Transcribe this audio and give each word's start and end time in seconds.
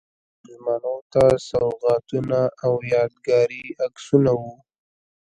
میلمنو 0.43 0.95
ته 1.13 1.23
سوغاتونه 1.47 2.39
او 2.65 2.73
یادګاري 2.93 3.65
عکسونه 3.85 4.31
و. 4.39 4.41